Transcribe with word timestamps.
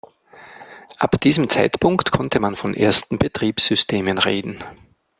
Ab 0.97 1.21
diesem 1.21 1.47
Zeitpunkt 1.47 2.09
konnte 2.11 2.39
man 2.39 2.55
von 2.55 2.73
ersten 2.73 3.19
Betriebssystemen 3.19 4.17
reden. 4.17 4.63